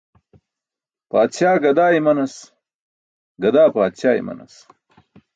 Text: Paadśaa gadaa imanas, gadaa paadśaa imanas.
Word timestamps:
Paadśaa 1.11 1.59
gadaa 1.65 1.89
imanas, 1.99 2.33
gadaa 3.43 3.67
paadśaa 3.75 4.15
imanas. 4.21 4.53